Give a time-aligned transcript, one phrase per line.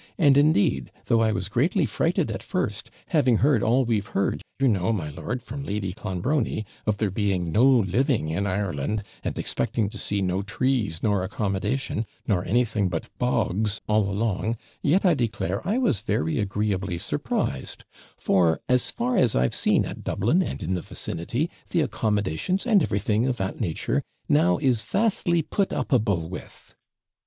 [0.17, 4.67] And, indeed, though I was greatly frighted at first, having heard all we've heard, you
[4.67, 9.89] know, my lord, from Lady Clonbrony, of there being no living in Ireland, and expecting
[9.91, 15.61] to see no trees nor accommodation, nor anything but bogs all along; yet I declare,
[15.67, 17.83] I was very agreeably surprised;
[18.17, 22.81] for, as far as I've seen at Dublin and in the vicinity, the accommodations, and
[22.81, 26.73] everything of that nature, now is vastly put up able with!'